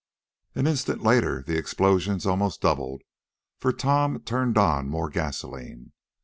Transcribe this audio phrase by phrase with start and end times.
[0.55, 3.03] An instant later the explosions almost doubled,
[3.59, 5.91] for Tom turned on more gasolene.